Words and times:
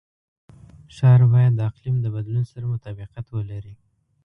ښار 0.95 1.21
باید 1.33 1.53
د 1.55 1.61
اقلیم 1.69 1.95
د 2.01 2.05
بدلون 2.15 2.45
سره 2.51 2.65
مطابقت 2.73 3.25
ولري. 3.29 3.75